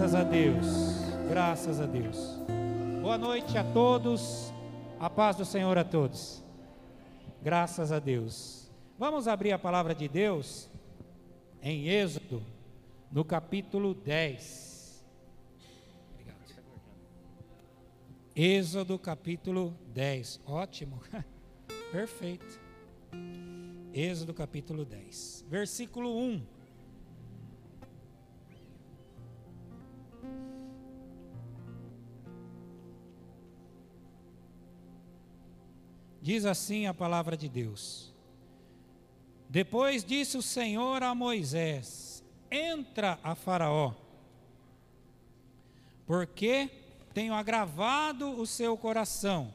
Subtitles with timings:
[0.00, 0.66] Graças a Deus,
[1.28, 2.38] graças a Deus.
[3.02, 4.50] Boa noite a todos,
[4.98, 6.42] a paz do Senhor a todos.
[7.42, 8.70] Graças a Deus.
[8.98, 10.70] Vamos abrir a palavra de Deus
[11.60, 12.42] em Êxodo,
[13.12, 15.04] no capítulo 10.
[16.14, 16.54] Obrigado.
[18.34, 20.40] Êxodo, capítulo 10.
[20.46, 21.02] Ótimo,
[21.92, 22.58] perfeito.
[23.92, 26.59] Êxodo, capítulo 10, versículo 1.
[36.22, 38.12] Diz assim a palavra de Deus.
[39.48, 43.94] Depois disse o Senhor a Moisés: Entra a Faraó,
[46.06, 46.70] porque
[47.12, 49.52] tenho agravado o seu coração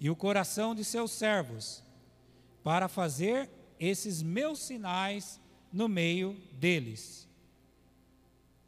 [0.00, 1.82] e o coração de seus servos,
[2.62, 3.50] para fazer
[3.80, 5.40] esses meus sinais
[5.72, 7.27] no meio deles,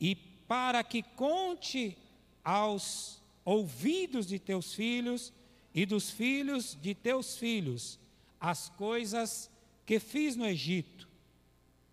[0.00, 1.96] e para que conte
[2.42, 5.32] aos ouvidos de teus filhos
[5.74, 7.98] e dos filhos de teus filhos
[8.40, 9.50] as coisas
[9.84, 11.08] que fiz no Egito,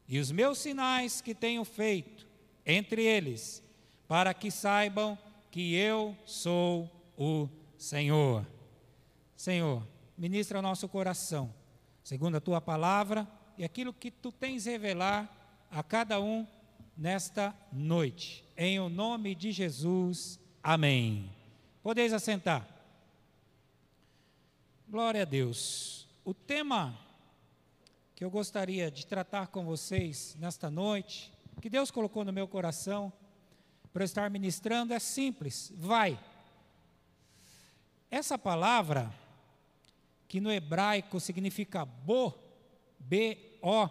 [0.07, 2.25] e os meus sinais que tenho feito
[2.65, 3.61] entre eles,
[4.07, 5.17] para que saibam
[5.51, 8.47] que eu sou o Senhor.
[9.35, 9.85] Senhor,
[10.17, 11.53] ministra o nosso coração,
[12.03, 13.27] segundo a tua palavra
[13.57, 16.47] e aquilo que tu tens revelar a cada um
[16.97, 18.43] nesta noite.
[18.57, 20.39] Em o nome de Jesus.
[20.63, 21.31] Amém.
[21.83, 22.67] Podeis assentar.
[24.89, 26.07] Glória a Deus.
[26.25, 26.97] O tema
[28.15, 31.31] que eu gostaria de tratar com vocês nesta noite,
[31.61, 33.13] que Deus colocou no meu coração
[33.93, 36.19] para eu estar ministrando, é simples: vai.
[38.09, 39.13] Essa palavra,
[40.27, 42.33] que no hebraico significa bo,
[42.99, 43.89] B-O,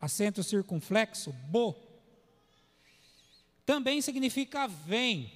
[0.00, 1.91] acento circunflexo, bo,
[3.64, 5.32] também significa vem.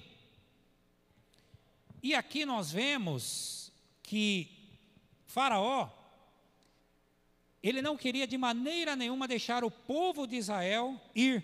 [2.01, 3.71] E aqui nós vemos
[4.03, 4.49] que
[5.25, 5.89] Faraó,
[7.61, 11.43] ele não queria de maneira nenhuma deixar o povo de Israel ir.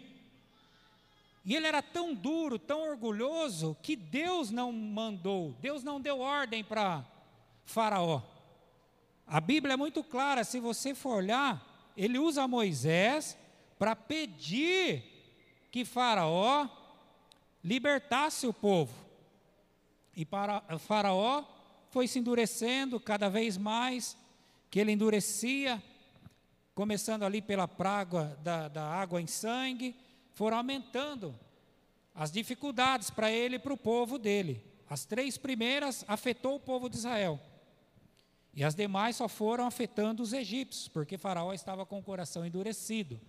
[1.46, 6.63] E ele era tão duro, tão orgulhoso, que Deus não mandou, Deus não deu ordem
[6.63, 7.06] para
[7.66, 8.22] Faraó.
[9.28, 13.38] A Bíblia é muito clara, se você for olhar, ele usa Moisés
[13.78, 15.12] para pedir
[15.73, 16.69] que Faraó
[17.63, 18.94] libertasse o povo.
[20.16, 21.44] E para Faraó
[21.89, 24.16] foi se endurecendo cada vez mais,
[24.69, 25.81] que ele endurecia,
[26.75, 29.95] começando ali pela praga da, da água em sangue,
[30.35, 31.34] foram aumentando
[32.13, 34.63] as dificuldades para ele e para o povo dele.
[34.88, 37.40] As três primeiras afetou o povo de Israel.
[38.53, 43.19] E as demais só foram afetando os egípcios, porque Faraó estava com o coração endurecido.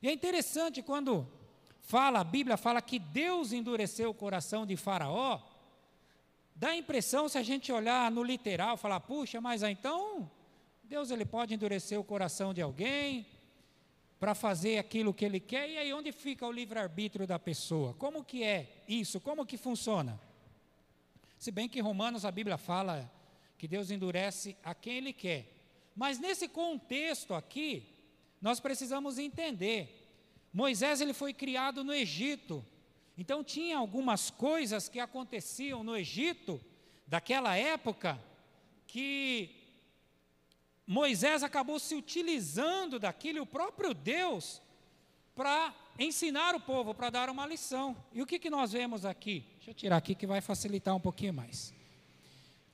[0.00, 1.26] E é interessante quando
[1.84, 5.40] fala, a Bíblia fala que Deus endureceu o coração de Faraó,
[6.56, 10.30] Dá a impressão, se a gente olhar no literal, falar, puxa, mas então
[10.84, 13.26] Deus ele pode endurecer o coração de alguém
[14.20, 17.92] para fazer aquilo que ele quer, e aí onde fica o livre-arbítrio da pessoa?
[17.94, 19.20] Como que é isso?
[19.20, 20.18] Como que funciona?
[21.38, 23.10] Se bem que em Romanos a Bíblia fala
[23.58, 25.46] que Deus endurece a quem ele quer.
[25.96, 27.86] Mas nesse contexto aqui,
[28.40, 30.03] nós precisamos entender.
[30.54, 32.64] Moisés ele foi criado no Egito.
[33.18, 36.60] Então tinha algumas coisas que aconteciam no Egito
[37.08, 38.22] daquela época
[38.86, 39.50] que
[40.86, 44.62] Moisés acabou se utilizando daquilo, o próprio Deus,
[45.34, 47.96] para ensinar o povo, para dar uma lição.
[48.12, 49.44] E o que, que nós vemos aqui?
[49.56, 51.74] Deixa eu tirar aqui que vai facilitar um pouquinho mais.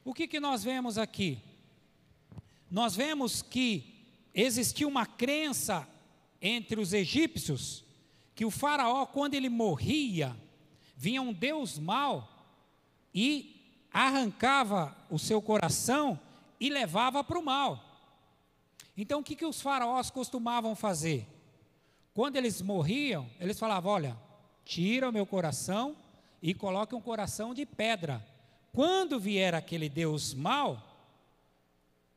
[0.05, 1.43] O que, que nós vemos aqui?
[2.71, 4.05] Nós vemos que
[4.35, 5.89] existia uma crença
[6.41, 7.85] entre os egípcios
[8.35, 10.37] que o faraó, quando ele morria,
[10.97, 12.29] vinha um Deus mau
[13.15, 16.19] e arrancava o seu coração
[16.59, 17.85] e levava para o mal.
[18.97, 21.27] Então o que, que os faraós costumavam fazer?
[22.15, 24.17] Quando eles morriam, eles falavam: Olha,
[24.65, 25.97] tira o meu coração
[26.43, 28.27] e coloque um coração de pedra.
[28.73, 30.83] Quando vier aquele Deus mau,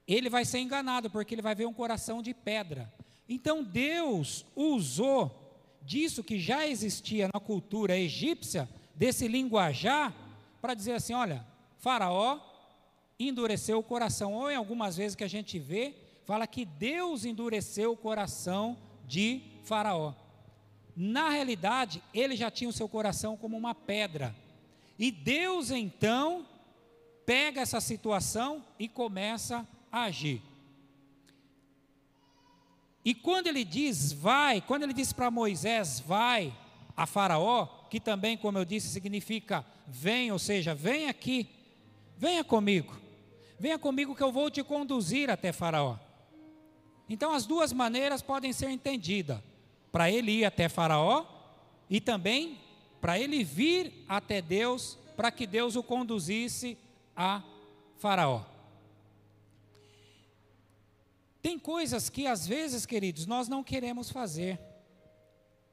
[0.07, 2.93] ele vai ser enganado, porque ele vai ver um coração de pedra.
[3.27, 5.43] Então Deus usou
[5.81, 10.13] disso que já existia na cultura egípcia, desse linguajar,
[10.61, 11.45] para dizer assim: olha,
[11.77, 12.39] Faraó
[13.19, 14.33] endureceu o coração.
[14.33, 18.77] Ou em algumas vezes que a gente vê, fala que Deus endureceu o coração
[19.07, 20.13] de Faraó.
[20.95, 24.35] Na realidade, ele já tinha o seu coração como uma pedra.
[24.97, 26.45] E Deus então
[27.25, 30.41] pega essa situação e começa a agir.
[33.05, 36.53] E quando ele diz vai, quando ele diz para Moisés vai,
[36.95, 41.47] a Faraó, que também, como eu disse, significa vem, ou seja, vem aqui,
[42.17, 42.95] venha comigo,
[43.59, 45.97] venha comigo que eu vou te conduzir até Faraó.
[47.09, 49.39] Então, as duas maneiras podem ser entendidas:
[49.91, 51.25] para ele ir até Faraó
[51.89, 52.59] e também
[53.01, 56.77] para ele vir até Deus, para que Deus o conduzisse
[57.15, 57.43] a
[57.97, 58.52] Faraó.
[61.43, 64.57] Tem coisas que às vezes, queridos, nós não queremos fazer,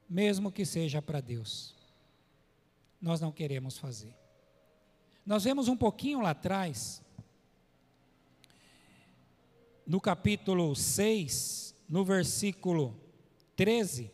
[0.07, 1.73] mesmo que seja para Deus.
[3.01, 4.13] Nós não queremos fazer.
[5.25, 7.01] Nós vemos um pouquinho lá atrás,
[9.87, 12.99] no capítulo 6, no versículo
[13.55, 14.11] 13,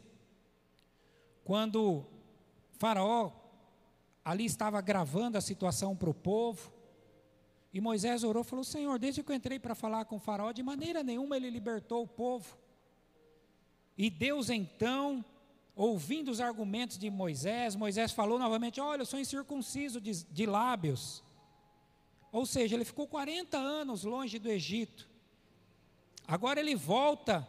[1.44, 2.06] quando
[2.74, 3.31] Faraó
[4.24, 6.71] ali estava gravando a situação para o povo,
[7.77, 10.51] e Moisés orou e falou: Senhor, desde que eu entrei para falar com o Faraó,
[10.51, 12.57] de maneira nenhuma ele libertou o povo.
[13.95, 15.24] E Deus então,
[15.75, 21.24] ouvindo os argumentos de Moisés, Moisés falou novamente: Olha, eu sou incircunciso de, de lábios.
[22.31, 25.07] Ou seja, ele ficou 40 anos longe do Egito.
[26.27, 27.47] Agora ele volta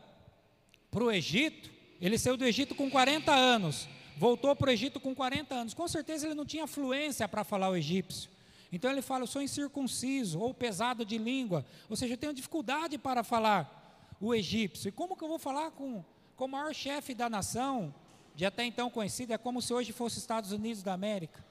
[0.91, 1.71] para o Egito.
[2.03, 3.89] Ele saiu do Egito com 40 anos,
[4.19, 5.73] voltou para o Egito com 40 anos.
[5.73, 8.37] Com certeza ele não tinha fluência para falar o egípcio.
[8.71, 12.99] Então ele fala: Eu sou incircunciso ou pesado de língua, ou seja, eu tenho dificuldade
[12.99, 14.89] para falar o egípcio.
[14.89, 16.05] E como que eu vou falar com,
[16.37, 17.95] com o maior chefe da nação,
[18.35, 21.45] de até então conhecido, é como se hoje fosse Estados Unidos da América?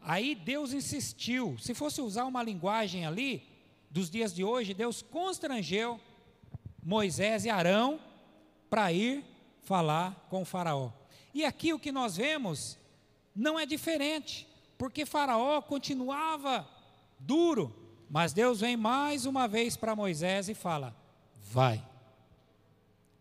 [0.00, 3.42] Aí Deus insistiu, se fosse usar uma linguagem ali,
[3.90, 6.00] dos dias de hoje, Deus constrangeu
[6.82, 8.00] Moisés e Arão
[8.68, 9.24] para ir
[9.62, 10.90] falar com o Faraó.
[11.32, 12.76] E aqui o que nós vemos
[13.34, 16.68] não é diferente porque Faraó continuava
[17.18, 17.74] duro.
[18.08, 20.94] Mas Deus vem mais uma vez para Moisés e fala:
[21.50, 21.84] vai,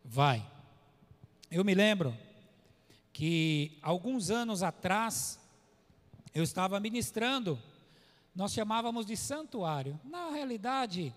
[0.04, 0.46] vai.
[1.50, 2.18] Eu me lembro
[3.12, 5.40] que alguns anos atrás
[6.34, 7.60] eu estava ministrando,
[8.36, 10.00] nós chamávamos de santuário.
[10.04, 11.14] Na realidade,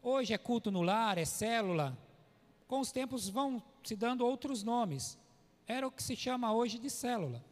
[0.00, 1.98] hoje é culto no lar, é célula.
[2.68, 5.18] Com os tempos vão se dando outros nomes.
[5.66, 7.42] Era o que se chama hoje de célula.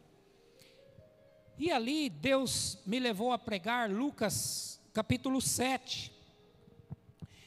[1.57, 6.11] E ali Deus me levou a pregar Lucas capítulo 7.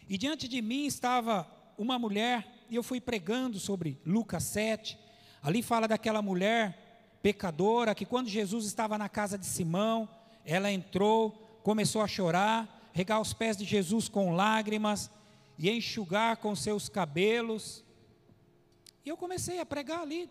[0.08, 1.46] E diante de mim estava
[1.76, 4.98] uma mulher, e eu fui pregando sobre Lucas 7.
[5.42, 10.08] Ali fala daquela mulher pecadora que quando Jesus estava na casa de Simão,
[10.42, 15.10] ela entrou, começou a chorar, regar os pés de Jesus com lágrimas
[15.58, 17.84] e enxugar com seus cabelos.
[19.04, 20.30] E eu comecei a pregar ali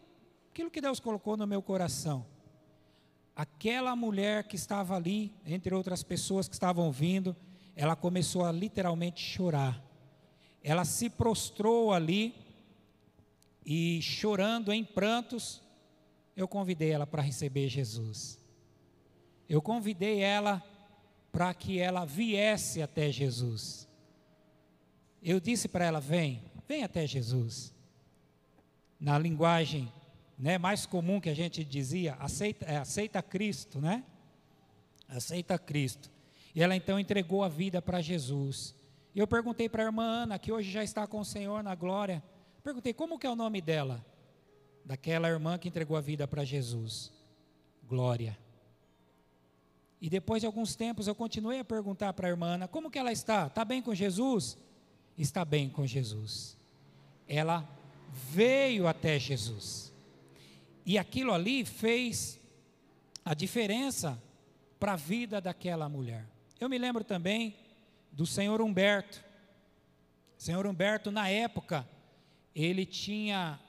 [0.50, 2.25] aquilo que Deus colocou no meu coração
[3.38, 7.36] aquela mulher que estava ali, entre outras pessoas que estavam vindo,
[7.75, 9.80] ela começou a literalmente chorar.
[10.63, 12.34] Ela se prostrou ali
[13.63, 15.62] e chorando em prantos,
[16.36, 18.39] eu convidei ela para receber Jesus.
[19.48, 20.63] Eu convidei ela
[21.31, 23.88] para que ela viesse até Jesus.
[25.22, 27.72] Eu disse para ela: vem, vem até Jesus.
[29.00, 29.92] Na linguagem
[30.38, 34.04] né, mais comum que a gente dizia, aceita, é, aceita Cristo, né?
[35.07, 36.12] Aceita Cristo.
[36.54, 38.75] E ela então entregou a vida para Jesus.
[39.16, 41.74] E eu perguntei para a irmã Ana, que hoje já está com o Senhor na
[41.74, 42.24] glória,
[42.63, 44.06] perguntei como que é o nome dela?
[44.86, 47.12] Daquela irmã que entregou a vida para Jesus.
[47.88, 48.38] Glória.
[50.00, 53.00] E depois de alguns tempos eu continuei a perguntar para a irmã Ana, como que
[53.00, 53.48] ela está?
[53.48, 54.58] Está bem com Jesus?
[55.17, 56.56] Está bem com Jesus.
[57.27, 57.67] Ela
[58.32, 59.87] veio até Jesus.
[60.88, 62.39] E aquilo ali fez
[63.25, 64.17] a diferença
[64.79, 66.25] para a vida daquela mulher.
[66.62, 67.58] Eu me lembro também
[68.10, 69.22] do senhor Humberto.
[70.38, 71.86] Senhor Humberto, na época,
[72.56, 73.60] ele tinha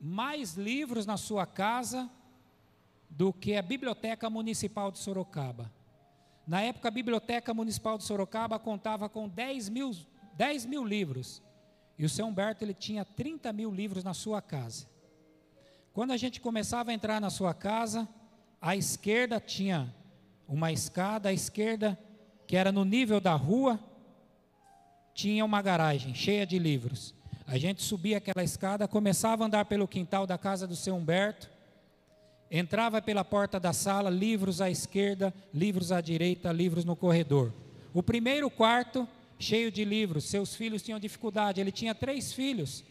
[0.00, 2.10] mais livros na sua casa
[3.08, 5.72] do que a Biblioteca Municipal de Sorocaba.
[6.44, 9.92] Na época, a Biblioteca Municipal de Sorocaba contava com 10 mil,
[10.34, 11.40] 10 mil livros.
[11.96, 14.97] E o seu Humberto ele tinha 30 mil livros na sua casa.
[15.98, 18.08] Quando a gente começava a entrar na sua casa,
[18.62, 19.92] à esquerda tinha
[20.46, 21.98] uma escada, à esquerda,
[22.46, 23.80] que era no nível da rua,
[25.12, 27.12] tinha uma garagem cheia de livros.
[27.44, 31.50] A gente subia aquela escada, começava a andar pelo quintal da casa do seu Humberto,
[32.48, 37.52] entrava pela porta da sala, livros à esquerda, livros à direita, livros no corredor.
[37.92, 39.04] O primeiro quarto,
[39.36, 42.84] cheio de livros, seus filhos tinham dificuldade, ele tinha três filhos,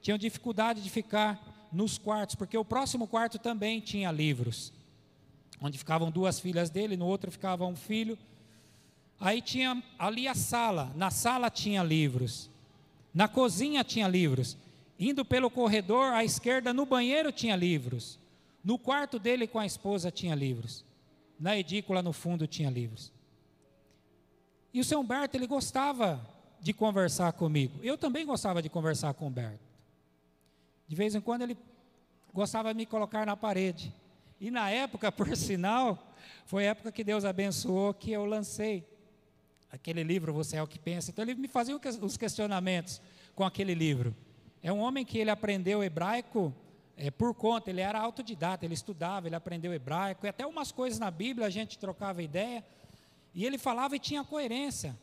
[0.00, 4.72] tinham dificuldade de ficar nos quartos, porque o próximo quarto também tinha livros,
[5.60, 8.16] onde ficavam duas filhas dele, no outro ficava um filho.
[9.20, 12.48] Aí tinha ali a sala, na sala tinha livros,
[13.12, 14.56] na cozinha tinha livros,
[14.98, 18.18] indo pelo corredor à esquerda, no banheiro tinha livros.
[18.62, 20.84] No quarto dele com a esposa tinha livros.
[21.38, 23.12] Na edícula no fundo tinha livros.
[24.72, 26.20] E o seu Humberto, ele gostava
[26.60, 27.78] de conversar comigo.
[27.82, 29.73] Eu também gostava de conversar com o Humberto.
[30.86, 31.56] De vez em quando ele
[32.32, 33.94] gostava de me colocar na parede.
[34.40, 36.12] E na época, por sinal,
[36.44, 38.86] foi a época que Deus abençoou que eu lancei
[39.70, 41.10] aquele livro Você é o que pensa.
[41.10, 43.00] Então ele me fazia os questionamentos
[43.34, 44.14] com aquele livro.
[44.62, 46.54] É um homem que ele aprendeu hebraico
[46.96, 50.98] é, por conta, ele era autodidata, ele estudava, ele aprendeu hebraico, e até umas coisas
[50.98, 52.64] na Bíblia a gente trocava ideia,
[53.34, 54.96] e ele falava e tinha coerência.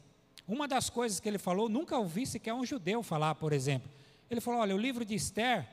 [0.47, 3.91] Uma das coisas que ele falou, nunca ouvi sequer um judeu falar, por exemplo.
[4.31, 5.67] Ele falou: olha, o livro de Esther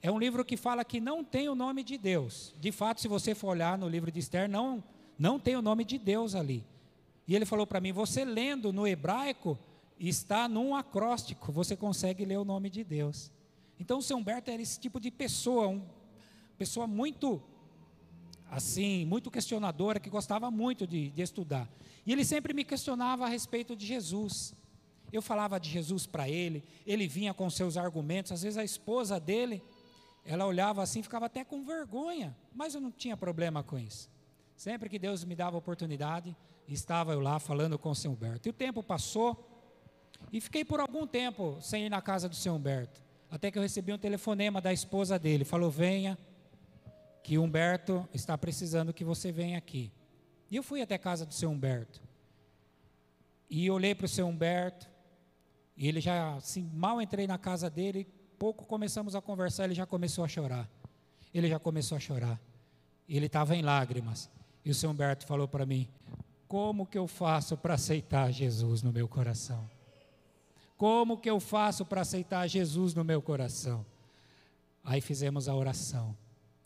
[0.00, 2.54] é um livro que fala que não tem o nome de Deus.
[2.60, 4.82] De fato, se você for olhar no livro de Esther, não,
[5.18, 6.64] não tem o nome de Deus ali.
[7.26, 9.58] E ele falou para mim: você lendo no hebraico,
[9.98, 13.32] está num acróstico, você consegue ler o nome de Deus.
[13.80, 15.84] Então, o seu Humberto era esse tipo de pessoa, uma
[16.56, 17.42] pessoa muito,
[18.50, 21.68] assim, muito questionadora, que gostava muito de, de estudar.
[22.06, 24.54] E ele sempre me questionava a respeito de Jesus.
[25.12, 29.18] Eu falava de Jesus para ele, ele vinha com seus argumentos, às vezes a esposa
[29.18, 29.62] dele,
[30.24, 34.10] ela olhava assim, ficava até com vergonha, mas eu não tinha problema com isso.
[34.56, 36.36] Sempre que Deus me dava oportunidade,
[36.68, 38.48] estava eu lá falando com o seu Humberto.
[38.48, 39.48] E o tempo passou,
[40.32, 43.00] e fiquei por algum tempo sem ir na casa do seu Humberto.
[43.30, 45.44] Até que eu recebi um telefonema da esposa dele.
[45.44, 46.18] Falou: Venha,
[47.22, 49.92] que Humberto está precisando que você venha aqui.
[50.50, 52.00] E eu fui até a casa do seu Humberto.
[53.50, 54.88] E olhei para o seu Humberto.
[55.78, 58.04] E ele já, assim, mal entrei na casa dele,
[58.36, 60.68] pouco começamos a conversar, ele já começou a chorar.
[61.32, 62.40] Ele já começou a chorar.
[63.08, 64.28] Ele estava em lágrimas.
[64.64, 65.88] E o seu Humberto falou para mim:
[66.48, 69.70] Como que eu faço para aceitar Jesus no meu coração?
[70.76, 73.86] Como que eu faço para aceitar Jesus no meu coração?
[74.82, 76.16] Aí fizemos a oração.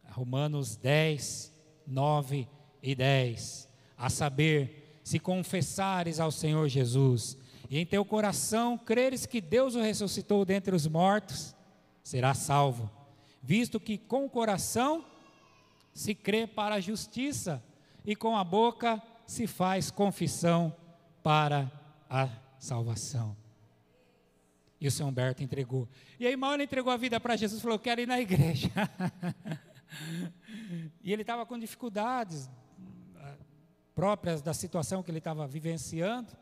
[0.09, 1.53] Romanos 10,
[1.87, 2.49] 9
[2.83, 3.69] e 10.
[3.99, 7.37] A saber, se confessares ao Senhor Jesus
[7.73, 11.57] e em teu coração creres que Deus o ressuscitou dentre os mortos,
[12.03, 12.91] será salvo,
[13.43, 15.03] visto que com o coração
[15.95, 17.65] se crê para a justiça
[18.05, 20.77] e com a boca se faz confissão
[21.23, 21.73] para
[22.11, 23.35] a salvação.
[24.79, 25.89] E o seu Humberto entregou.
[26.21, 28.69] E aí, ele entregou a vida para Jesus, falou: Quero ir na igreja.
[31.03, 32.51] e ele estava com dificuldades
[33.17, 33.35] ah,
[33.95, 36.37] próprias da situação que ele estava vivenciando.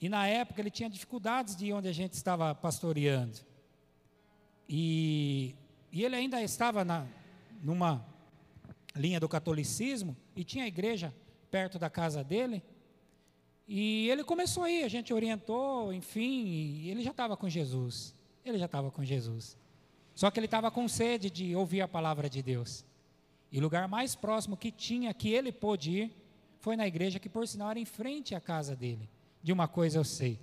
[0.00, 3.38] E na época ele tinha dificuldades de onde a gente estava pastoreando.
[4.68, 5.54] E,
[5.90, 7.06] e ele ainda estava na,
[7.62, 8.04] numa
[8.94, 11.14] linha do catolicismo e tinha a igreja
[11.50, 12.62] perto da casa dele.
[13.68, 18.14] E ele começou aí, a gente orientou, enfim, ele já estava com Jesus.
[18.44, 19.56] Ele já estava com Jesus.
[20.14, 22.84] Só que ele estava com sede de ouvir a palavra de Deus.
[23.50, 26.16] E o lugar mais próximo que tinha, que ele pôde ir,
[26.60, 29.08] foi na igreja que, por sinal, era em frente à casa dele.
[29.46, 30.40] De uma coisa eu sei.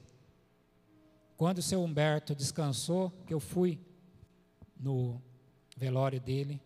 [1.35, 3.77] Quando o seu Humberto descansou, que eu fui
[4.79, 5.21] no
[5.75, 6.61] velório dele,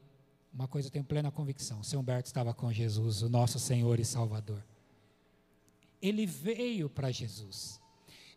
[0.54, 4.00] uma coisa eu tenho plena convicção: o seu Humberto estava com Jesus, o nosso Senhor
[4.00, 4.64] e Salvador.
[6.00, 7.82] Ele veio para Jesus.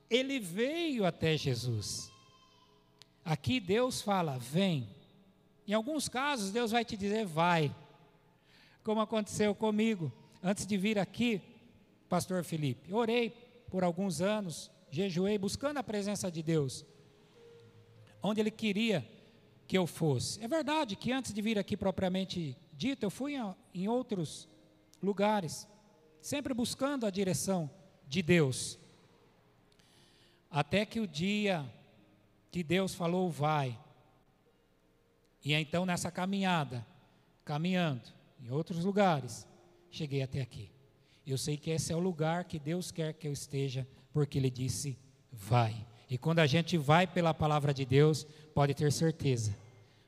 [0.08, 2.10] Ele veio até Jesus.
[3.22, 4.88] Aqui Deus fala, vem.
[5.68, 7.70] Em alguns casos, Deus vai te dizer, vai.
[8.82, 10.10] Como aconteceu comigo.
[10.42, 11.42] Antes de vir aqui,
[12.08, 16.84] Pastor Felipe, orei por alguns anos, jejuei, buscando a presença de Deus,
[18.22, 19.08] onde Ele queria
[19.66, 20.42] que eu fosse.
[20.42, 23.34] É verdade que antes de vir aqui propriamente dito, eu fui
[23.72, 24.48] em outros
[25.00, 25.66] lugares
[26.20, 27.70] sempre buscando a direção
[28.06, 28.78] de Deus.
[30.50, 31.64] Até que o dia
[32.50, 33.78] que Deus falou, vai.
[35.44, 36.84] E então nessa caminhada,
[37.44, 38.02] caminhando
[38.42, 39.46] em outros lugares,
[39.90, 40.70] cheguei até aqui.
[41.26, 44.50] Eu sei que esse é o lugar que Deus quer que eu esteja, porque Ele
[44.50, 44.98] disse,
[45.32, 45.86] vai.
[46.08, 49.56] E quando a gente vai pela palavra de Deus, pode ter certeza,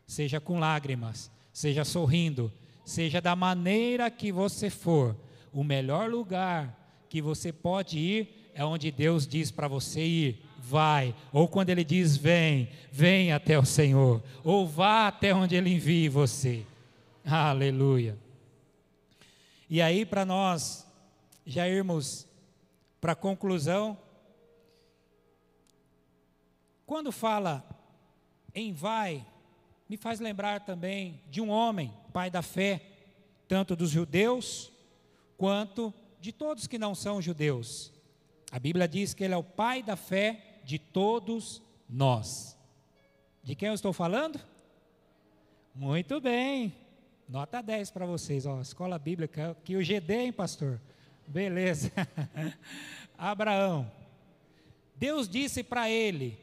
[0.06, 2.52] seja com lágrimas, seja sorrindo,
[2.84, 5.16] seja da maneira que você for,
[5.52, 11.14] o melhor lugar que você pode ir é onde Deus diz para você ir, vai.
[11.32, 14.22] Ou quando Ele diz, vem, vem até o Senhor.
[14.44, 16.64] Ou vá até onde Ele envie você.
[17.24, 18.16] Aleluia.
[19.68, 20.86] E aí, para nós
[21.44, 22.26] já irmos
[23.00, 23.98] para a conclusão,
[26.86, 27.64] quando fala
[28.54, 29.26] em vai,
[29.88, 32.82] me faz lembrar também de um homem, pai da fé,
[33.48, 34.72] tanto dos judeus
[35.36, 37.92] quanto de todos que não são judeus.
[38.50, 42.56] A Bíblia diz que ele é o pai da fé de todos nós.
[43.42, 44.38] De quem eu estou falando?
[45.74, 46.74] Muito bem.
[47.28, 50.80] Nota 10 para vocês, ó, escola bíblica, que o GD, hein, pastor?
[51.26, 51.90] Beleza.
[53.16, 53.90] Abraão.
[54.96, 56.38] Deus disse para ele: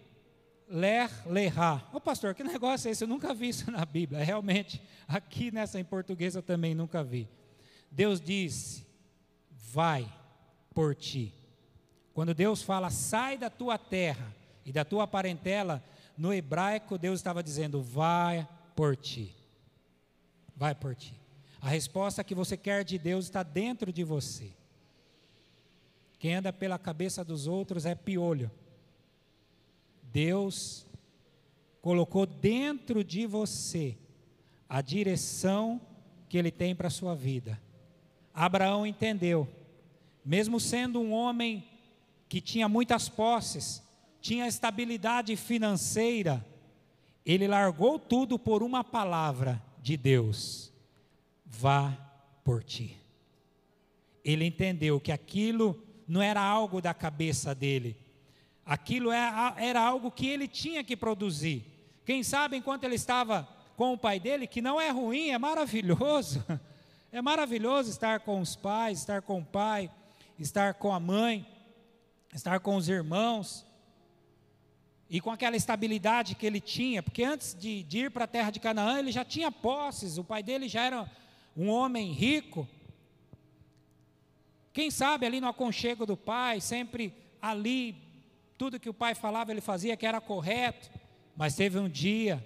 [0.67, 1.87] Ler, lerá.
[1.93, 3.03] Ô pastor, que negócio é esse?
[3.03, 4.23] Eu nunca vi isso na Bíblia.
[4.23, 7.27] Realmente, aqui nessa em português eu também nunca vi.
[7.91, 8.85] Deus disse:
[9.49, 10.11] Vai
[10.73, 11.33] por ti.
[12.13, 15.83] Quando Deus fala, sai da tua terra e da tua parentela,
[16.17, 19.33] no hebraico Deus estava dizendo, vai por ti.
[20.55, 21.13] Vai por ti.
[21.61, 24.51] A resposta que você quer de Deus está dentro de você.
[26.19, 28.51] Quem anda pela cabeça dos outros é piolho.
[30.03, 30.85] Deus
[31.81, 33.97] colocou dentro de você
[34.67, 35.79] a direção
[36.27, 37.59] que Ele tem para a sua vida.
[38.33, 39.47] Abraão entendeu,
[40.23, 41.63] mesmo sendo um homem
[42.27, 43.81] que tinha muitas posses,
[44.21, 46.45] tinha estabilidade financeira,
[47.25, 50.73] ele largou tudo por uma palavra de Deus:
[51.45, 51.91] vá
[52.43, 52.97] por ti.
[54.23, 57.95] Ele entendeu que aquilo não era algo da cabeça dele,
[58.65, 61.63] aquilo era, é era algo que ele tinha que produzir.
[62.03, 63.47] Quem sabe enquanto ele estava
[63.77, 66.43] com o pai dele, que não é ruim, é maravilhoso.
[67.11, 69.89] É maravilhoso estar com os pais, estar com o pai,
[70.37, 71.43] estar com a mãe,
[72.31, 73.65] estar com os irmãos,
[75.09, 78.51] e com aquela estabilidade que ele tinha, porque antes de, de ir para a terra
[78.51, 81.11] de Canaã, ele já tinha posses, o pai dele já era
[81.57, 82.67] um homem rico.
[84.79, 87.97] Quem sabe ali no aconchego do pai, sempre ali,
[88.57, 90.89] tudo que o pai falava ele fazia que era correto,
[91.35, 92.41] mas teve um dia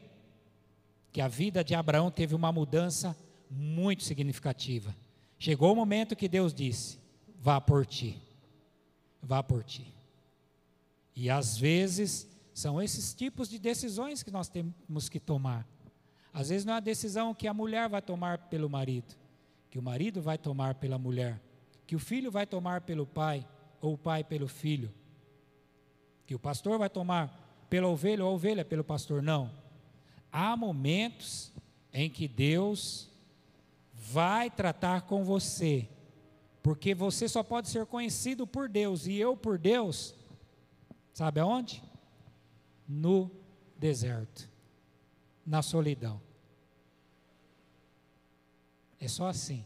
[1.12, 3.16] que a vida de Abraão teve uma mudança
[3.52, 4.96] muito significativa.
[5.38, 6.98] Chegou o momento que Deus disse:
[7.40, 8.20] vá por ti,
[9.22, 9.94] vá por ti.
[11.16, 15.68] E às vezes são esses tipos de decisões que nós temos que tomar.
[16.34, 19.13] Às vezes não é a decisão que a mulher vai tomar pelo marido,
[19.70, 21.40] que o marido vai tomar pela mulher,
[21.85, 23.48] que o filho vai tomar pelo pai,
[23.81, 24.93] ou o pai pelo filho,
[26.25, 29.22] que o pastor vai tomar pela ovelha ou a ovelha pelo pastor.
[29.22, 29.51] Não.
[30.31, 31.51] Há momentos
[31.91, 33.09] em que Deus
[33.93, 35.87] vai tratar com você,
[36.61, 40.15] porque você só pode ser conhecido por Deus e eu por Deus,
[41.13, 41.83] sabe aonde?
[42.87, 43.31] no
[43.77, 44.50] deserto,
[45.46, 46.22] na solidão.
[49.00, 49.65] É só assim.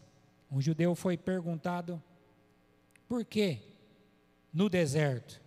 [0.51, 2.01] Um judeu foi perguntado
[3.07, 3.61] por que
[4.51, 5.41] no deserto?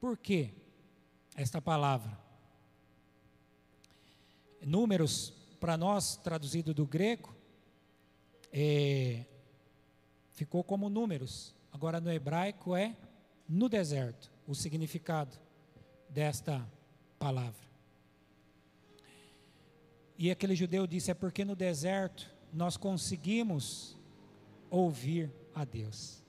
[0.00, 0.52] Por que
[1.34, 2.18] esta palavra?
[4.62, 7.34] Números, para nós, traduzido do grego,
[8.52, 9.24] é,
[10.32, 11.54] ficou como números.
[11.72, 12.96] Agora no hebraico é
[13.48, 15.36] no deserto, o significado
[16.08, 16.66] desta
[17.18, 17.64] palavra.
[20.16, 23.98] E aquele judeu disse: é porque no deserto nós conseguimos
[24.70, 26.22] ouvir a Deus.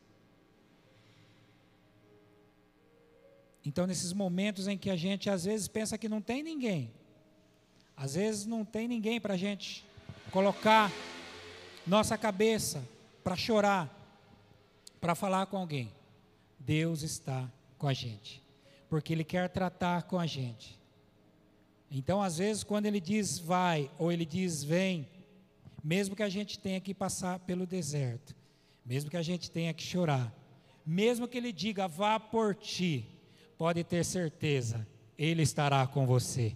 [3.66, 6.92] Então, nesses momentos em que a gente às vezes pensa que não tem ninguém,
[7.98, 9.84] às vezes não tem ninguém para a gente
[10.32, 10.92] colocar
[11.88, 12.88] nossa cabeça
[13.24, 13.92] para chorar,
[15.02, 15.92] para falar com alguém,
[16.60, 18.46] Deus está com a gente
[18.96, 20.80] porque Ele quer tratar com a gente.
[21.90, 25.08] Então, às vezes, quando Ele diz vai ou Ele diz vem,
[25.84, 28.36] mesmo que a gente tenha que passar pelo deserto,
[28.86, 30.34] mesmo que a gente tenha que chorar,
[30.86, 33.06] mesmo que Ele diga vá por ti,
[33.58, 36.56] pode ter certeza, Ele estará com você.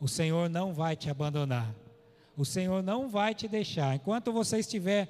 [0.00, 1.74] O Senhor não vai te abandonar.
[2.36, 3.96] O Senhor não vai te deixar.
[3.96, 5.08] Enquanto você estiver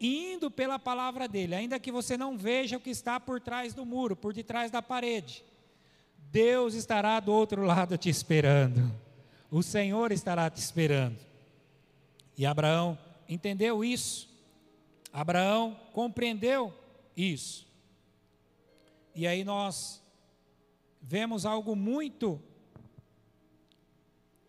[0.00, 3.86] indo pela palavra dele, ainda que você não veja o que está por trás do
[3.86, 5.44] muro, por detrás da parede,
[6.32, 8.92] Deus estará do outro lado te esperando.
[9.50, 11.16] O Senhor estará te esperando.
[12.36, 14.33] E Abraão entendeu isso.
[15.14, 16.74] Abraão compreendeu
[17.16, 17.68] isso.
[19.14, 20.02] E aí nós
[21.00, 22.42] vemos algo muito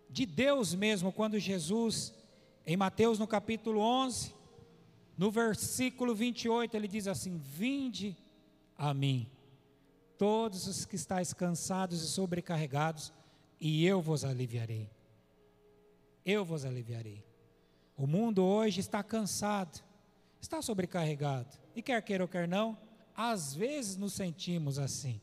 [0.10, 2.12] de Deus mesmo, quando Jesus,
[2.66, 4.34] em Mateus no capítulo 11,
[5.16, 8.18] no versículo 28, ele diz assim: Vinde
[8.76, 9.30] a mim
[10.18, 13.14] todos os que estáis cansados e sobrecarregados,
[13.60, 14.90] e eu vos aliviarei.
[16.26, 17.24] Eu vos aliviarei.
[17.96, 19.84] O mundo hoje está cansado,
[20.46, 22.78] está sobrecarregado, e quer queira ou quer não,
[23.16, 25.20] às vezes nos sentimos assim.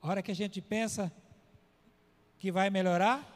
[0.00, 1.12] A hora que a gente pensa
[2.38, 3.28] que vai melhorar,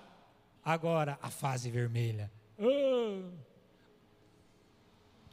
[0.65, 2.31] agora a fase vermelha.
[2.59, 3.33] Uh!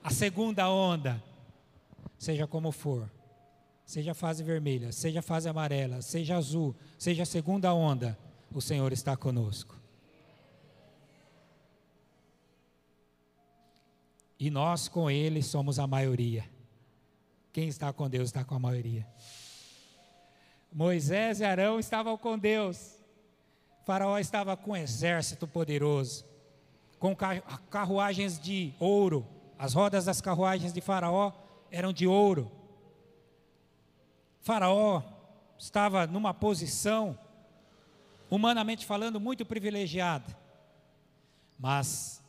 [0.04, 1.22] A segunda onda,
[2.18, 3.10] seja como for
[3.86, 8.18] seja fase vermelha, seja fase amarela, seja azul, seja segunda onda,
[8.52, 9.80] o Senhor está conosco.
[14.40, 16.50] E nós com ele somos a maioria.
[17.52, 19.08] Quem está com Deus está com a maioria.
[20.72, 22.98] Moisés e Arão estavam com Deus.
[23.86, 26.26] faraó estava com um exército poderoso,
[26.98, 27.16] com
[27.70, 29.28] carruagens de ouro.
[29.60, 31.32] As rodas das carruagens de Faraó
[31.70, 32.52] eram de ouro.
[34.42, 35.04] Faraó
[35.58, 37.18] estava numa posição,
[38.30, 40.36] humanamente falando, muito privilegiada.
[41.60, 42.23] Mas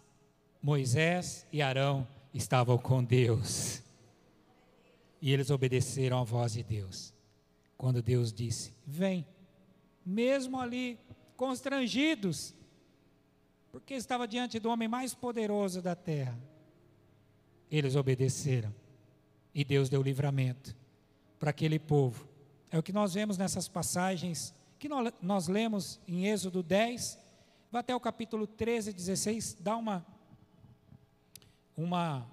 [0.65, 3.83] Moisés e Arão estavam com Deus.
[5.21, 7.13] E eles obedeceram à voz de Deus.
[7.77, 9.27] Quando Deus disse: Vem,
[10.07, 10.99] mesmo ali
[11.37, 12.55] constrangidos,
[13.71, 16.35] porque estava diante do homem mais poderoso da terra,
[17.71, 18.75] eles obedeceram.
[19.55, 20.75] E Deus deu livramento
[21.39, 22.27] para aquele povo.
[22.71, 27.19] É o que nós vemos nessas passagens que nós, lemos em Êxodo 10,
[27.71, 30.05] vai até o capítulo 13, 16, dá uma,
[31.77, 32.27] uma,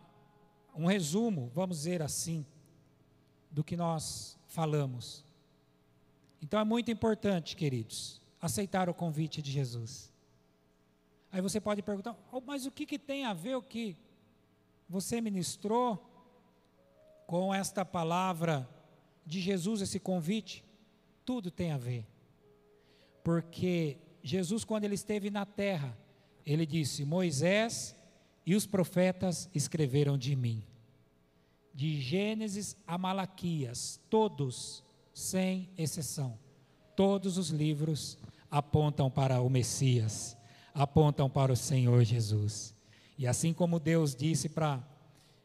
[0.75, 2.45] um resumo, vamos dizer assim,
[3.49, 5.25] do que nós falamos.
[6.41, 10.12] Então é muito importante, queridos, aceitar o convite de Jesus.
[11.32, 13.95] Aí você pode perguntar, oh, mas o que, que tem a ver o que
[14.89, 16.08] você ministrou
[17.25, 18.67] com esta palavra
[19.25, 20.65] de Jesus, esse convite?
[21.23, 22.06] Tudo tem a ver.
[23.23, 25.97] Porque Jesus, quando ele esteve na terra,
[26.45, 27.95] ele disse: Moisés
[28.45, 30.63] e os profetas escreveram de mim.
[31.73, 36.38] De Gênesis a Malaquias, todos sem exceção.
[36.95, 38.17] Todos os livros
[38.49, 40.38] apontam para o Messias,
[40.73, 42.75] apontam para o Senhor Jesus.
[43.17, 44.86] E assim como Deus disse para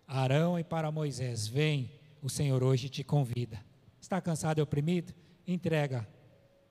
[0.06, 1.90] Arão e para Moisés: Vem,
[2.22, 3.64] o Senhor hoje te convida.
[4.00, 5.14] Está cansado e oprimido?
[5.46, 6.06] Entrega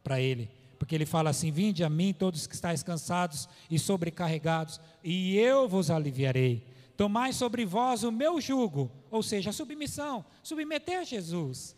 [0.04, 0.50] para Ele.
[0.78, 5.68] Porque Ele fala assim: Vinde a mim, todos que estáis cansados e sobrecarregados, e eu
[5.68, 6.66] vos aliviarei.
[6.98, 11.76] Tomai sobre vós o meu jugo, ou seja, a submissão, submeter a Jesus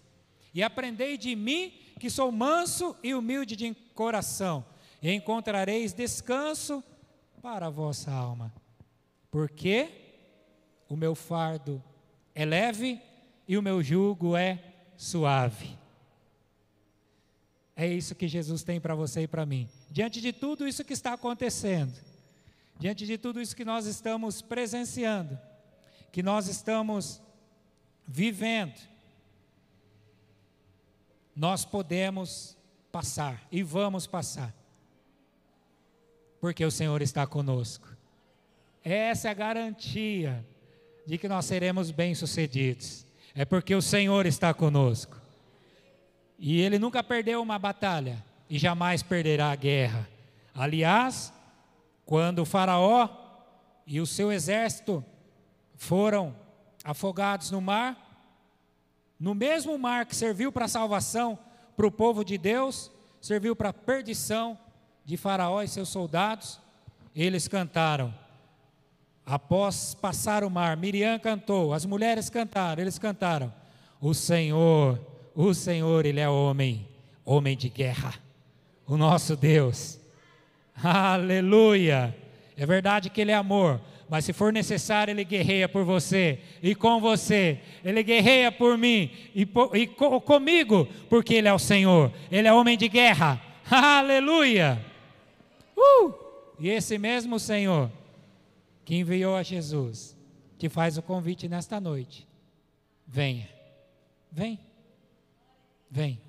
[0.57, 4.65] e aprendei de mim, que sou manso e humilde de coração,
[4.99, 6.83] e encontrareis descanso
[7.43, 8.51] para a vossa alma.
[9.29, 9.87] Porque
[10.89, 11.83] o meu fardo
[12.33, 12.99] é leve
[13.47, 14.59] e o meu jugo é
[14.95, 15.76] suave.
[17.79, 19.69] É isso que Jesus tem para você e para mim.
[19.91, 21.93] Diante de tudo isso que está acontecendo,
[22.79, 25.37] diante de tudo isso que nós estamos presenciando,
[26.11, 27.21] que nós estamos
[28.07, 28.73] vivendo,
[31.35, 32.57] nós podemos
[32.91, 34.55] passar e vamos passar,
[36.41, 37.95] porque o Senhor está conosco.
[38.83, 40.43] Essa é a garantia
[41.05, 45.16] de que nós seremos bem-sucedidos, é porque o Senhor está conosco.
[46.37, 50.07] E ele nunca perdeu uma batalha e jamais perderá a guerra.
[50.53, 51.33] Aliás,
[52.05, 53.09] quando o Faraó
[53.85, 55.03] e o seu exército
[55.75, 56.35] foram
[56.83, 58.07] afogados no mar,
[59.19, 61.37] no mesmo mar que serviu para salvação
[61.75, 64.57] para o povo de Deus, serviu para a perdição
[65.03, 66.59] de Faraó e seus soldados,
[67.15, 68.13] eles cantaram.
[69.25, 73.53] Após passar o mar, Miriam cantou, as mulheres cantaram, eles cantaram:
[73.99, 74.99] O Senhor,
[75.37, 76.87] o Senhor, Ele é homem,
[77.23, 78.15] homem de guerra,
[78.87, 79.99] o nosso Deus.
[80.83, 82.15] Aleluia!
[82.57, 86.73] É verdade que Ele é amor, mas se for necessário, Ele guerreia por você e
[86.73, 91.59] com você, Ele guerreia por mim e, por, e co, comigo, porque Ele é o
[91.59, 94.83] Senhor, Ele é homem de guerra, aleluia!
[95.77, 96.13] Uh!
[96.59, 97.91] E esse mesmo Senhor
[98.83, 100.17] que enviou a Jesus,
[100.57, 102.27] te faz o convite nesta noite:
[103.05, 103.47] venha,
[104.31, 104.59] vem,
[105.89, 106.21] vem.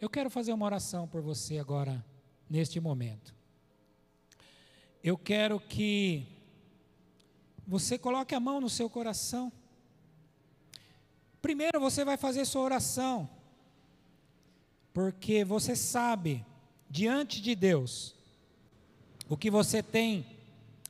[0.00, 2.04] Eu quero fazer uma oração por você agora,
[2.48, 3.38] neste momento
[5.02, 6.26] eu quero que
[7.66, 9.52] você coloque a mão no seu coração.
[11.40, 13.28] Primeiro você vai fazer sua oração,
[14.92, 16.44] porque você sabe,
[16.90, 18.14] diante de Deus,
[19.28, 20.26] o que você tem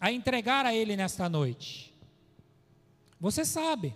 [0.00, 1.94] a entregar a Ele nesta noite.
[3.20, 3.94] Você sabe.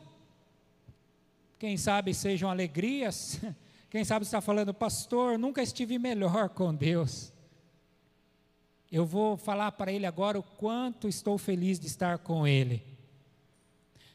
[1.63, 3.41] Quem sabe sejam alegrias,
[3.89, 7.33] quem sabe está falando, pastor, nunca estive melhor com Deus.
[8.91, 12.85] Eu vou falar para ele agora o quanto estou feliz de estar com ele.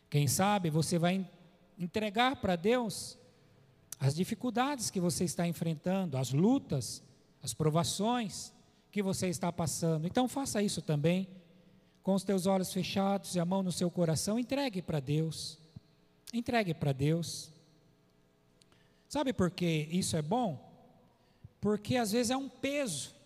[0.10, 1.26] Quem sabe você vai
[1.80, 3.18] entregar para Deus
[3.98, 7.02] as dificuldades que você está enfrentando, as lutas,
[7.42, 8.52] as provações
[8.92, 10.06] que você está passando.
[10.06, 11.30] Então faça isso também,
[12.04, 15.66] com os teus olhos fechados e a mão no seu coração, entregue para Deus.
[16.34, 17.52] Entregue para Deus.
[19.08, 20.64] Sabe por que isso é bom?
[21.62, 23.18] Porque às vezes é um peso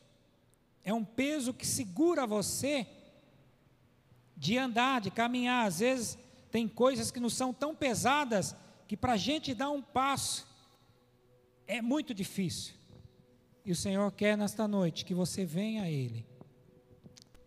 [0.83, 2.87] é um peso que segura você
[4.35, 5.67] de andar, de caminhar.
[5.67, 6.17] Às vezes
[6.49, 8.55] tem coisas que não são tão pesadas
[8.87, 10.47] que para a gente dar um passo
[11.67, 12.75] é muito difícil.
[13.63, 16.25] E o Senhor quer nesta noite que você venha a Ele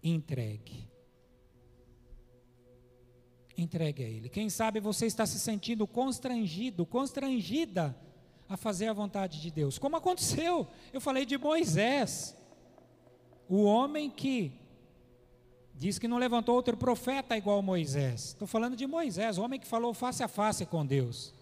[0.02, 0.88] e entregue.
[3.56, 4.28] Entregue a Ele.
[4.28, 7.96] Quem sabe você está se sentindo constrangido, constrangida
[8.48, 9.78] a fazer a vontade de Deus.
[9.78, 10.66] Como aconteceu?
[10.92, 12.36] Eu falei de Moisés,
[13.48, 14.52] o homem que
[15.74, 18.26] diz que não levantou outro profeta igual Moisés.
[18.26, 21.32] Estou falando de Moisés, o homem que falou face a face com Deus.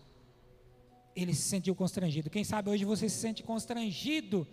[1.14, 2.30] Ele se sentiu constrangido.
[2.30, 4.46] Quem sabe hoje você se sente constrangido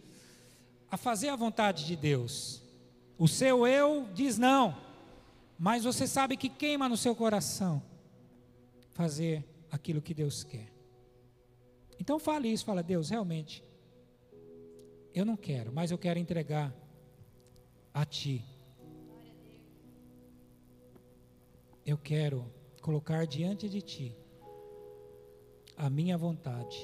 [0.91, 2.61] a fazer a vontade de Deus.
[3.17, 4.75] O seu eu diz não,
[5.59, 7.83] mas você sabe que queima no seu coração
[8.91, 10.71] fazer aquilo que Deus quer.
[11.99, 13.61] Então fale isso, fala, Deus, realmente,
[15.13, 16.73] eu não quero, mas eu quero entregar
[17.93, 18.45] a Ti.
[21.85, 22.49] Eu quero
[22.81, 24.15] colocar diante de Ti
[25.75, 26.81] a minha vontade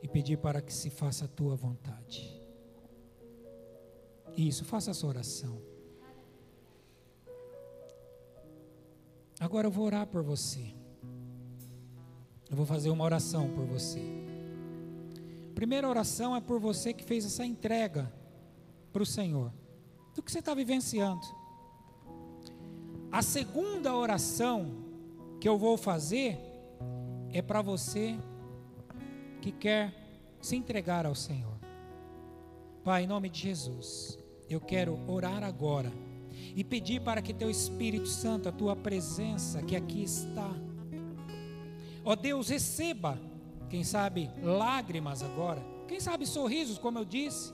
[0.00, 2.40] e pedir para que se faça a Tua vontade.
[4.36, 5.77] Isso, faça sua oração.
[9.40, 10.74] Agora eu vou orar por você.
[12.50, 14.00] Eu vou fazer uma oração por você.
[15.50, 18.12] A primeira oração é por você que fez essa entrega
[18.92, 19.52] para o Senhor,
[20.14, 21.26] do que você está vivenciando.
[23.12, 24.84] A segunda oração
[25.40, 26.38] que eu vou fazer
[27.32, 28.18] é para você
[29.40, 29.94] que quer
[30.40, 31.58] se entregar ao Senhor.
[32.82, 35.92] Pai, em nome de Jesus, eu quero orar agora
[36.54, 40.54] e pedir para que Teu Espírito Santo, a Tua presença que aqui está,
[42.08, 43.18] Ó Deus, receba,
[43.68, 47.52] quem sabe, lágrimas agora, quem sabe sorrisos, como eu disse.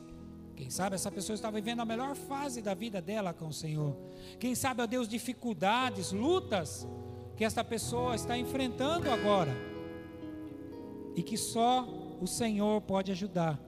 [0.54, 3.96] Quem sabe essa pessoa está vivendo a melhor fase da vida dela com o Senhor.
[4.38, 6.86] Quem sabe, ó Deus, dificuldades, lutas
[7.36, 9.52] que esta pessoa está enfrentando agora.
[11.16, 11.88] E que só
[12.20, 13.60] o Senhor pode ajudar.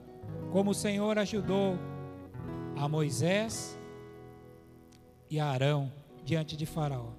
[0.53, 1.77] Como o Senhor ajudou
[2.77, 3.76] a Moisés
[5.29, 5.91] e Arão
[6.23, 7.11] diante de Faraó.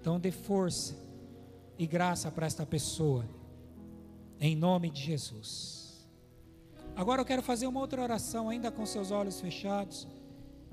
[0.00, 0.96] Então dê força
[1.78, 3.24] e graça para esta pessoa,
[4.40, 6.08] em nome de Jesus.
[6.96, 10.06] Agora eu quero fazer uma outra oração, ainda com seus olhos fechados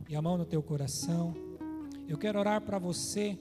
[0.10, 1.34] e a mão no teu coração.
[2.08, 3.38] Eu quero orar para você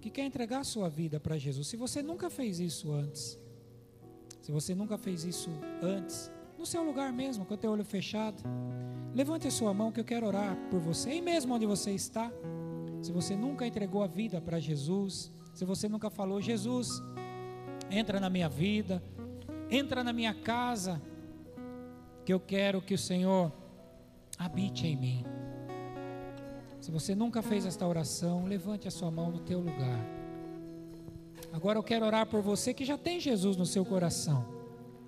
[0.00, 1.68] que quer entregar a sua vida para Jesus.
[1.68, 3.38] Se você nunca fez isso antes,
[4.40, 5.50] se você nunca fez isso
[5.82, 8.42] antes, no seu lugar mesmo, com o teu olho fechado,
[9.14, 12.30] levante a sua mão que eu quero orar por você, aí mesmo onde você está.
[13.02, 17.02] Se você nunca entregou a vida para Jesus, se você nunca falou, Jesus,
[17.90, 19.02] entra na minha vida,
[19.70, 21.00] entra na minha casa,
[22.24, 23.52] que eu quero que o Senhor
[24.38, 25.24] habite em mim.
[26.80, 30.00] Se você nunca fez esta oração, levante a sua mão no teu lugar.
[31.52, 34.46] Agora eu quero orar por você que já tem Jesus no seu coração,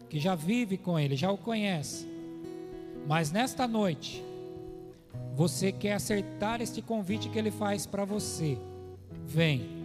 [0.08, 2.11] que já vive com Ele, já o conhece.
[3.06, 4.24] Mas nesta noite,
[5.34, 8.58] você quer acertar este convite que Ele faz para você.
[9.26, 9.82] Vem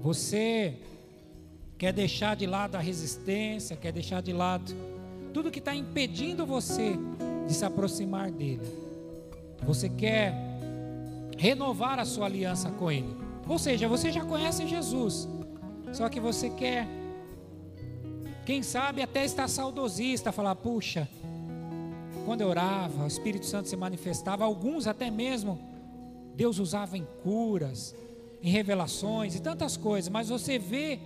[0.00, 0.74] você
[1.76, 4.74] quer deixar de lado a resistência, quer deixar de lado
[5.32, 6.94] tudo que está impedindo você
[7.46, 8.66] de se aproximar dele.
[9.62, 10.34] Você quer
[11.36, 13.14] renovar a sua aliança com ele.
[13.46, 15.28] Ou seja, você já conhece Jesus,
[15.92, 16.88] só que você quer,
[18.46, 21.08] quem sabe até estar saudosista, falar: puxa,
[22.24, 25.58] quando eu orava, o Espírito Santo se manifestava, alguns até mesmo
[26.34, 27.94] Deus usava em curas,
[28.42, 30.98] em revelações e tantas coisas, mas você vê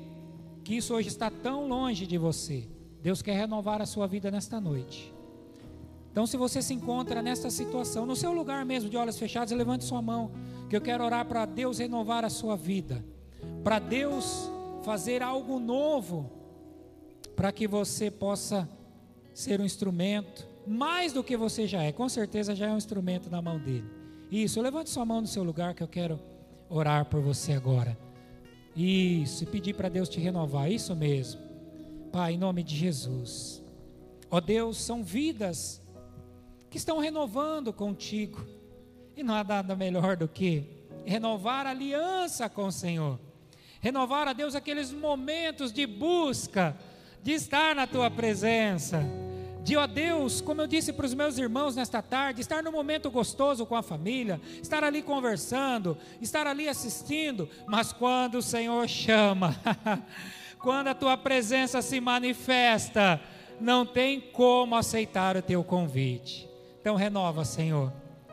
[0.62, 2.68] que isso hoje está tão longe de você.
[3.02, 5.12] Deus quer renovar a sua vida nesta noite.
[6.10, 9.84] Então, se você se encontra nesta situação, no seu lugar mesmo, de olhos fechados, levante
[9.84, 10.30] sua mão,
[10.70, 13.04] que eu quero orar para Deus renovar a sua vida,
[13.64, 14.48] para Deus
[14.84, 16.30] fazer algo novo,
[17.34, 18.68] para que você possa
[19.34, 23.30] ser um instrumento, mais do que você já é, com certeza já é um instrumento
[23.30, 23.88] na mão dele.
[24.30, 26.18] Isso, levante sua mão no seu lugar, que eu quero
[26.68, 27.96] orar por você agora.
[28.74, 31.40] Isso, e pedir para Deus te renovar, isso mesmo.
[32.10, 33.62] Pai, em nome de Jesus.
[34.30, 35.82] Ó Deus, são vidas
[36.70, 38.44] que estão renovando contigo.
[39.16, 40.64] E não há nada melhor do que
[41.04, 43.20] renovar a aliança com o Senhor.
[43.80, 46.76] Renovar a Deus aqueles momentos de busca,
[47.22, 49.04] de estar na tua presença
[49.64, 53.10] de, ó Deus, como eu disse para os meus irmãos nesta tarde, estar num momento
[53.10, 59.56] gostoso com a família, estar ali conversando, estar ali assistindo, mas quando o Senhor chama,
[60.60, 63.18] quando a tua presença se manifesta,
[63.58, 66.46] não tem como aceitar o teu convite.
[66.78, 67.90] Então renova, Senhor,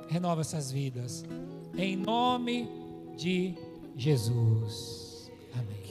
[0.09, 1.23] renova essas vidas.
[1.77, 2.69] Em nome
[3.15, 3.55] de
[3.95, 5.00] Jesus.